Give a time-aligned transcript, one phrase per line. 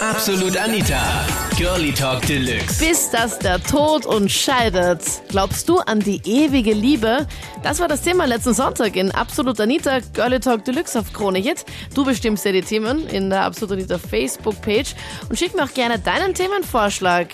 [0.00, 1.26] Absolut Anita.
[1.56, 2.78] Girlie Talk Deluxe.
[2.78, 5.02] Bis das der Tod uns scheidet.
[5.28, 7.26] Glaubst du an die ewige Liebe?
[7.62, 11.64] Das war das Thema letzten Sonntag in Absolut Anita Girlie Talk Deluxe auf Krone Hit.
[11.94, 14.94] Du bestimmst ja die Themen in der Absolut Anita Facebook-Page
[15.28, 17.28] und schick mir auch gerne deinen Themenvorschlag.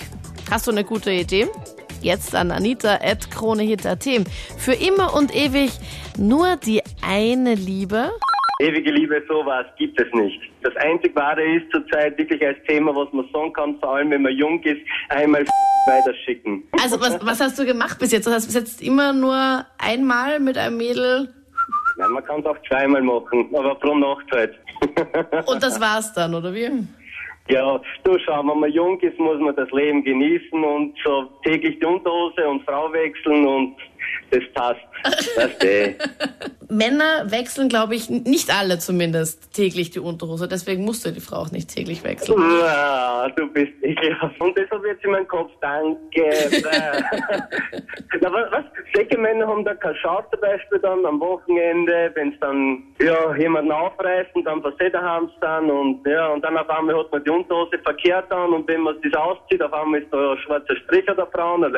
[0.51, 1.49] Hast du eine gute Idee?
[2.01, 4.09] Jetzt an anita.kronehit.at.
[4.59, 5.73] Für immer und ewig
[6.17, 8.11] nur die eine Liebe?
[8.61, 10.41] Ewige Liebe, sowas gibt es nicht.
[10.63, 14.23] Das einzig Wahre ist zurzeit wirklich als Thema, was man sagen kann, vor allem wenn
[14.23, 15.45] man jung ist, einmal
[15.87, 16.63] weiterschicken.
[16.81, 18.27] Also was, was hast du gemacht bis jetzt?
[18.27, 21.29] Du hast bis jetzt immer nur einmal mit einem Mädel
[21.97, 24.55] Nein, man kann es auch zweimal machen, aber pro Nacht halt.
[25.47, 26.69] und das war's dann, oder wie?
[27.49, 31.79] Ja, du schau, wenn man jung ist, muss man das Leben genießen und so täglich
[31.79, 33.77] die Unterhose und Frau wechseln und
[34.31, 34.81] das passt.
[35.37, 35.95] Weißt du.
[36.69, 40.49] Männer wechseln, glaube ich, nicht alle zumindest täglich die Unterhose.
[40.49, 42.41] Deswegen musst du die Frau auch nicht täglich wechseln.
[42.61, 44.41] Ja, du bist ekelhaft.
[44.41, 45.53] Und das habe ich jetzt in meinem Kopf.
[45.61, 45.99] Danke.
[48.21, 48.65] Na, was?
[48.95, 53.35] Säcke Männer haben da keine Chance zum Beispiel dann am Wochenende, wenn es dann ja,
[53.37, 57.11] jemanden aufreißt und dann was sie daheim sind und ja, und dann auf einmal hat
[57.11, 60.39] man die Unterhose verkehrt an und wenn man das auszieht, auf einmal ist da ein
[60.39, 61.65] schwarzer Strich oder Frauen.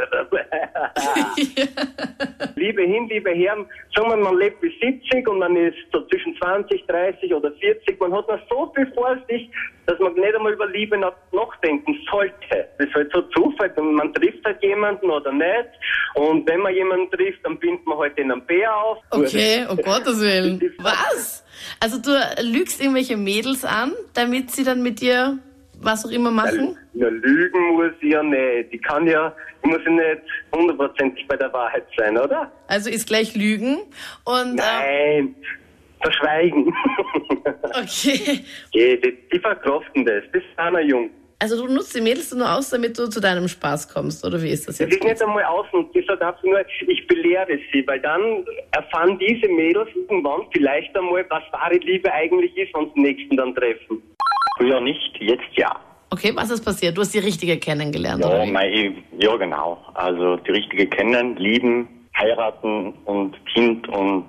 [2.56, 3.56] Liebe hin, liebe her,
[3.94, 8.00] sagen wir, man lebt bis 70 und man ist so zwischen 20, 30 oder 40.
[8.00, 9.50] Man hat noch so viel vor sich,
[9.86, 12.68] dass man nicht einmal über Liebe nach- nachdenken sollte.
[12.78, 13.72] Das ist halt so Zufall.
[13.82, 15.68] Man trifft halt jemanden oder nicht.
[16.14, 18.98] Und wenn man jemanden trifft, dann bindet man halt in einen Bär auf.
[19.10, 20.60] Okay, um Gottes Willen.
[20.78, 21.44] Was?
[21.80, 22.10] Also du
[22.42, 25.38] lügst irgendwelche Mädels an, damit sie dann mit dir
[25.86, 26.76] was auch immer machen?
[26.94, 28.72] Ja, lügen muss ich ja nicht.
[28.72, 30.22] Ich kann ja, ich muss ja nicht
[30.54, 32.50] hundertprozentig bei der Wahrheit sein, oder?
[32.68, 33.78] Also ist gleich Lügen.
[34.24, 35.34] Und äh, Nein.
[36.02, 36.66] Verschweigen.
[37.62, 38.44] okay.
[38.68, 40.24] okay, die, die verkraften das.
[40.32, 41.10] Das ist einer jung.
[41.38, 44.48] Also du nutzt die Mädels nur aus, damit du zu deinem Spaß kommst, oder wie
[44.48, 44.94] ist das Das jetzt?
[44.96, 49.46] ist nicht einmal außen, das sagt einfach nur, ich belehre sie, weil dann erfahren diese
[49.52, 54.02] Mädels irgendwann vielleicht einmal, was wahre Liebe eigentlich ist, wenn sie den nächsten dann treffen.
[54.56, 55.78] Früher nicht, jetzt ja.
[56.16, 56.96] Okay, was ist passiert?
[56.96, 58.50] Du hast die richtige kennengelernt, Ja, oder wie?
[58.50, 59.76] mei, ja, genau.
[59.92, 64.24] Also die richtige kennen, lieben, heiraten und Kind und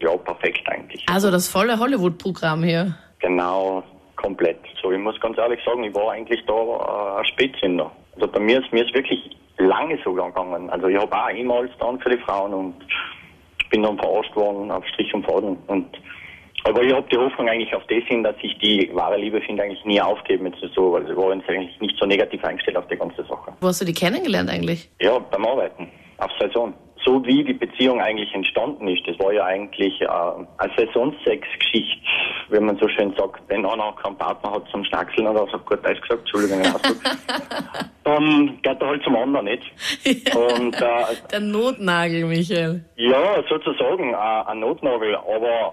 [0.00, 1.04] ja, perfekt eigentlich.
[1.08, 2.96] Also das volle Hollywood-Programm hier.
[3.20, 3.84] Genau,
[4.16, 4.58] komplett.
[4.82, 7.92] So, ich muss ganz ehrlich sagen, ich war eigentlich da äh, ein Spätzünder.
[8.16, 10.68] Also bei mir ist mir ist wirklich lange so gegangen.
[10.70, 12.74] Also ich habe auch E-Mails dann für die Frauen und
[13.62, 15.56] ich bin dann verarscht worden auf Strich und Faden.
[15.68, 15.86] Und
[16.64, 19.62] aber ich habe die Hoffnung eigentlich auf das hin, dass ich die wahre Liebe finde
[19.62, 22.86] eigentlich nie aufgeben jetzt so, weil ich war jetzt eigentlich nicht so negativ eingestellt auf
[22.88, 23.52] die ganze Sache.
[23.60, 24.88] Wo hast du die kennengelernt eigentlich?
[25.00, 25.88] Ja, beim Arbeiten,
[26.18, 26.74] auf Saison.
[27.02, 31.96] So wie die Beziehung eigentlich entstanden ist, das war ja eigentlich äh, eine Saisonsex-Geschichte,
[32.50, 33.40] wenn man so schön sagt.
[33.48, 36.60] Wenn einer keinen Partner hat zum Schnackseln oder so, gut Deutsch gesagt, Entschuldigung,
[38.04, 39.62] dann geht er halt zum anderen, nicht?
[40.36, 42.84] Und äh, Der Notnagel, Michael.
[42.96, 44.16] ja, sozusagen äh,
[44.50, 45.72] ein Notnagel, aber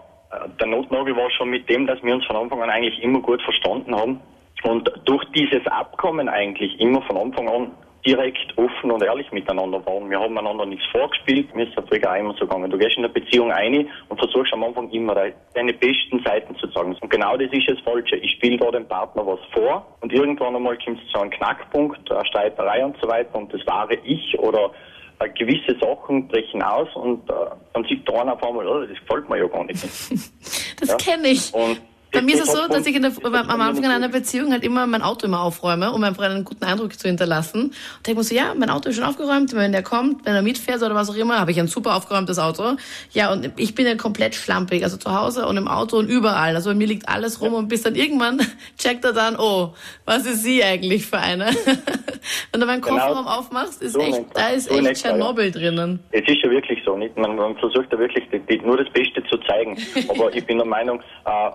[0.59, 3.41] der Notnagel war schon mit dem, dass wir uns von Anfang an eigentlich immer gut
[3.41, 4.19] verstanden haben
[4.63, 7.71] und durch dieses Abkommen eigentlich immer von Anfang an
[8.05, 10.09] direkt offen und ehrlich miteinander waren.
[10.09, 11.53] Wir haben einander nichts vorgespielt.
[11.53, 12.71] Mir ist ja früher immer so gegangen.
[12.71, 16.55] Du gehst in eine Beziehung ein und versuchst am Anfang immer de- deine besten Seiten
[16.55, 16.95] zu zeigen.
[16.95, 18.15] Und genau das ist das Falsche.
[18.17, 22.09] Ich spiele da dem Partner was vor und irgendwann einmal kommt es zu einem Knackpunkt,
[22.09, 24.71] eine Streiterei und so weiter und das wahre Ich oder
[25.19, 27.33] äh, gewisse Sachen brechen aus und äh,
[27.73, 29.83] dann sieht der eine auf einmal, oh, das gefällt mir ja gar nicht.
[30.79, 30.95] Das Ja.
[30.97, 31.51] kenne ich.
[31.55, 34.51] Und Bei mir ist es so, dass ich in der, am Anfang uns- einer Beziehung
[34.51, 37.63] halt immer mein Auto immer aufräume, um einfach einen guten Eindruck zu hinterlassen.
[37.63, 40.41] Und denke mir so, ja, mein Auto ist schon aufgeräumt, wenn der kommt, wenn er
[40.44, 42.75] mitfährt oder was auch immer, habe ich ein super aufgeräumtes Auto.
[43.11, 46.56] Ja, und ich bin ja komplett schlampig, also zu Hause und im Auto und überall.
[46.56, 48.39] Also bei mir liegt alles rum und bis dann irgendwann
[48.77, 49.73] checkt er dann, oh,
[50.06, 51.47] was ist sie eigentlich für eine?
[52.51, 52.95] wenn du meinen Genau.
[52.97, 54.93] Kofferraum aufmachst, ist So echt, da ist so echt man, ja.
[54.93, 55.99] Tschernobyl drinnen.
[56.11, 57.17] Es ist ja wirklich so, nicht?
[57.17, 59.77] Man, man versucht ja wirklich die, die, nur das Beste zu zeigen.
[60.09, 61.49] Aber ich bin der Meinung, äh,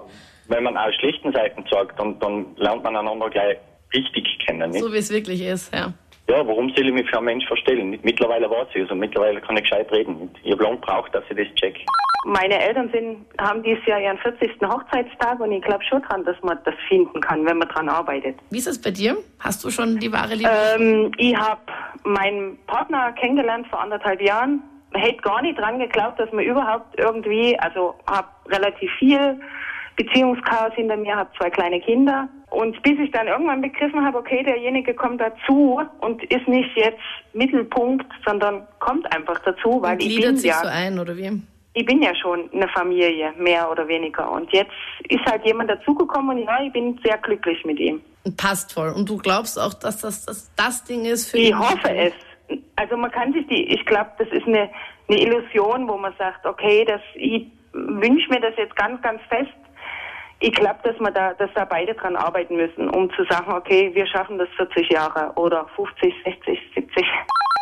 [0.49, 3.57] wenn man auch schlechten Seiten zeigt, dann, dann lernt man einander gleich
[3.95, 4.71] richtig kennen.
[4.71, 4.83] Nicht?
[4.83, 5.93] So wie es wirklich ist, ja.
[6.29, 7.99] Ja, warum soll ich mich für einen Mensch verstellen?
[8.03, 10.19] Mittlerweile weiß ich also mittlerweile kann ich gescheit reden.
[10.21, 10.35] Nicht?
[10.45, 11.77] Ich habe lange gebraucht, dass ich das check.
[12.25, 14.51] Meine Eltern sind, haben dieses Jahr ihren 40.
[14.63, 18.37] Hochzeitstag und ich glaube schon dran, dass man das finden kann, wenn man dran arbeitet.
[18.51, 19.17] Wie ist es bei dir?
[19.41, 20.49] Hast du schon die wahre Liebe?
[20.79, 21.61] Ähm, ich habe
[22.05, 24.63] meinen Partner kennengelernt vor anderthalb Jahren.
[24.95, 29.41] Hätte gar nicht dran geglaubt, dass man überhaupt irgendwie, also habe relativ viel
[29.97, 32.29] Beziehungschaos hinter mir, habe zwei kleine Kinder.
[32.51, 37.01] Und bis ich dann irgendwann begriffen habe, okay, derjenige kommt dazu und ist nicht jetzt
[37.33, 41.43] Mittelpunkt, sondern kommt einfach dazu, weil Und ich bin sich ja so ein, oder wie?
[41.75, 44.31] Ich bin ja schon eine Familie, mehr oder weniger.
[44.31, 44.73] Und jetzt
[45.09, 48.01] ist halt jemand dazugekommen und ja, ich bin sehr glücklich mit ihm.
[48.37, 48.91] Passt voll.
[48.91, 52.13] Und du glaubst auch, dass das das, das Ding ist für Ich hoffe es.
[52.77, 54.69] Also man kann sich die, ich glaube, das ist eine,
[55.09, 59.51] eine Illusion, wo man sagt, okay, das, ich wünsche mir das jetzt ganz, ganz fest.
[60.41, 63.91] Ich glaube, dass man da, dass da beide dran arbeiten müssen, um zu sagen, okay,
[63.95, 66.72] wir schaffen das 40 Jahre oder 50, 60, 70.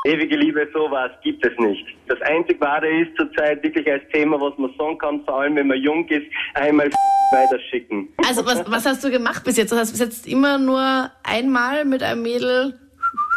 [0.05, 1.87] Ewige Liebe, sowas gibt es nicht.
[2.08, 5.67] Das einzig Wahre ist zurzeit wirklich als Thema, was man sagen kann, vor allem wenn
[5.69, 6.91] man jung ist, einmal
[7.32, 8.08] weiterschicken.
[8.26, 9.73] Also was, was hast du gemacht bis jetzt?
[9.73, 12.75] Du hast bis jetzt immer nur einmal mit einem Mädel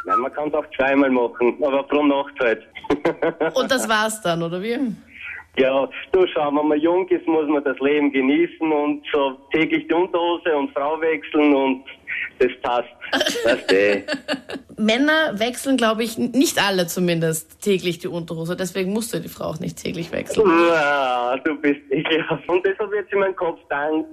[0.05, 2.61] Nein, man kann es auch zweimal machen, aber pro Nachtzeit.
[3.55, 4.77] und das war's dann, oder wie?
[5.55, 9.87] Ja, du schau, wenn man jung ist, muss man das Leben genießen und so täglich
[9.87, 11.85] die Unterhose und Frau wechseln und
[12.39, 12.89] das passt.
[13.11, 14.03] Du?
[14.83, 18.55] Männer wechseln, glaube ich, nicht alle zumindest täglich die Unterhose.
[18.55, 20.49] Deswegen musst du die Frau auch nicht täglich wechseln.
[20.67, 22.47] Ja, du bist ekelhaft.
[22.49, 24.07] Und deshalb jetzt in meinem Kopf, danke.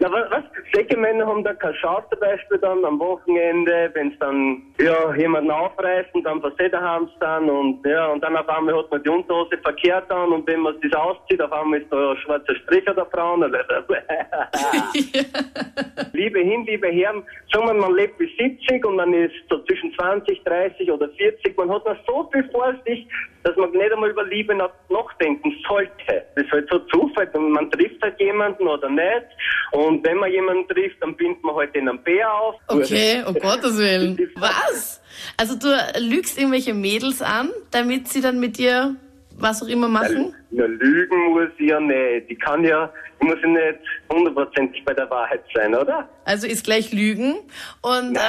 [0.12, 0.44] was, was?
[0.74, 5.14] Säcke Männer haben da keine Chance zum Beispiel dann am Wochenende, wenn es dann ja,
[5.14, 9.02] jemanden aufreißen, dann passiert haben sie dann und ja, und dann auf einmal hat man
[9.02, 12.54] die Unterhose verkehrt an und wenn man das auszieht, auf einmal ist da ein schwarzer
[12.56, 13.34] Strich an der Frau.
[16.12, 17.12] Liebe hin, liebe her,
[17.52, 21.56] sagen wir, man lebt bis 70 und man ist so zwischen 20, 30 oder 40.
[21.56, 23.06] Man hat noch so viel vor sich,
[23.42, 26.24] dass man nicht einmal über Liebe nach- nachdenken sollte.
[26.34, 27.28] Das ist halt so Zufall.
[27.34, 29.26] Und Man trifft halt jemanden oder nicht.
[29.72, 32.56] Und wenn man jemanden trifft, dann bindet man halt den am Bär auf.
[32.68, 34.18] Okay, um Gottes Willen.
[34.36, 35.02] Was?
[35.36, 35.68] Also du
[36.00, 38.96] lügst irgendwelche Mädels an, damit sie dann mit dir
[39.36, 40.34] was auch immer machen?
[40.56, 42.26] Ja, lügen muss ich ja nicht.
[42.30, 43.78] Ich kann ja, ich muss ja nicht
[44.12, 46.08] hundertprozentig bei der Wahrheit sein, oder?
[46.24, 47.34] Also ist gleich Lügen.
[47.82, 48.20] Und äh,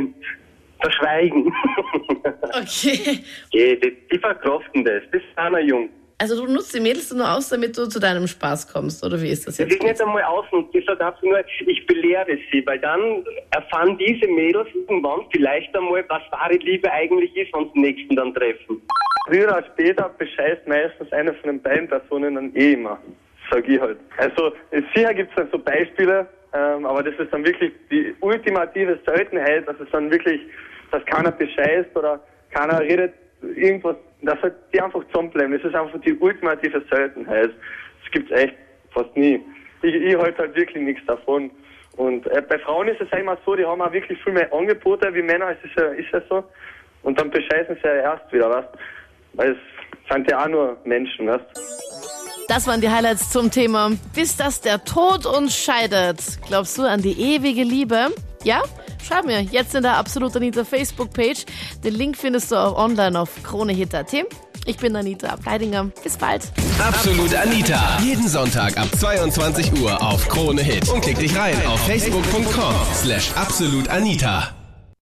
[0.00, 0.14] Nein,
[0.80, 1.52] verschweigen.
[2.42, 3.20] okay.
[3.48, 5.02] okay, die, die verkraften das.
[5.12, 5.90] Das ist einer jung.
[6.18, 9.28] Also du nutzt die Mädels nur aus, damit du zu deinem Spaß kommst, oder wie
[9.28, 9.74] ist das Das jetzt?
[9.74, 14.26] ist nicht einmal außen, ich sage einfach nur, ich belehre sie, weil dann erfahren diese
[14.26, 18.80] Mädels irgendwann vielleicht einmal, was wahre Liebe eigentlich ist, wenn sie den nächsten dann treffen.
[19.26, 22.98] Früher oder später bescheißt meistens eine von den beiden Personen dann eh immer,
[23.50, 23.98] sag ich halt.
[24.18, 24.52] Also
[24.94, 29.66] sicher gibt es dann so Beispiele, ähm, aber das ist dann wirklich die ultimative Seltenheit,
[29.66, 30.40] dass es dann wirklich,
[30.92, 32.20] dass keiner bescheißt oder
[32.50, 35.52] keiner redet irgendwas, dass halt die einfach zusammenbleiben.
[35.52, 37.50] Das ist einfach die ultimative Seltenheit.
[38.02, 38.54] Das gibt's echt
[38.92, 39.42] fast nie.
[39.82, 41.50] Ich, ich halte halt wirklich nichts davon.
[41.96, 45.12] Und äh, bei Frauen ist es einmal so, die haben auch wirklich viel mehr Angebote
[45.14, 46.44] wie Männer, es ist ja, ist ja so.
[47.02, 48.66] Und dann bescheißen sie ja erst wieder, was?
[49.36, 49.58] Weil es
[50.10, 51.40] sind ja auch nur Menschen, was?
[52.48, 56.20] Das waren die Highlights zum Thema Bis das der Tod uns scheidet.
[56.46, 58.08] Glaubst du an die ewige Liebe?
[58.44, 58.62] Ja?
[59.06, 61.44] Schreib mir jetzt in der Absolut Anita Facebook-Page.
[61.84, 64.12] Den Link findest du auch online auf kronehit.at.
[64.64, 65.90] Ich bin Anita Ableidinger.
[66.02, 66.42] Bis bald.
[66.80, 67.98] Absolut Anita.
[68.02, 70.88] Jeden Sonntag ab 22 Uhr auf Krone Hit.
[70.88, 74.55] Und klick dich rein auf facebook.com slash absolutanita.